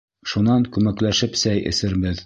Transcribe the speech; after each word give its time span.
Шунан 0.31 0.65
күмәкләшеп 0.77 1.41
сәй 1.45 1.65
эсербеҙ. 1.75 2.19